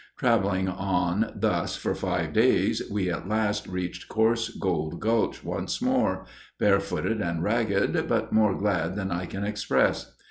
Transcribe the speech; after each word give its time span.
Traveling 0.17 0.67
on 0.67 1.31
thus 1.35 1.75
for 1.75 1.93
five 1.93 2.33
days, 2.33 2.81
we 2.89 3.11
at 3.11 3.29
last 3.29 3.67
reached 3.67 4.07
Coarse 4.09 4.49
Gold 4.49 4.99
Gulch 4.99 5.43
once 5.43 5.79
more, 5.79 6.25
barefooted 6.59 7.21
and 7.21 7.43
ragged 7.43 8.07
but 8.07 8.33
more 8.33 8.55
glad 8.57 8.95
than 8.95 9.11
I 9.11 9.27
can 9.27 9.43
express. 9.43 10.11